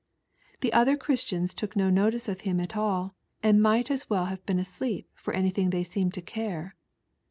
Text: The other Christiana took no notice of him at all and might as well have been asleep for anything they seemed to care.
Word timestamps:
The 0.61 0.73
other 0.73 0.97
Christiana 0.97 1.45
took 1.49 1.75
no 1.75 1.91
notice 1.91 2.27
of 2.27 2.41
him 2.41 2.59
at 2.59 2.75
all 2.75 3.13
and 3.43 3.61
might 3.61 3.91
as 3.91 4.09
well 4.09 4.25
have 4.25 4.43
been 4.47 4.57
asleep 4.57 5.07
for 5.13 5.31
anything 5.31 5.69
they 5.69 5.83
seemed 5.83 6.15
to 6.15 6.23
care. 6.23 6.75